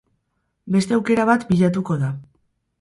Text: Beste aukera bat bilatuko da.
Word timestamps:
Beste 0.77 0.97
aukera 0.97 1.27
bat 1.33 1.47
bilatuko 1.53 2.01
da. 2.05 2.13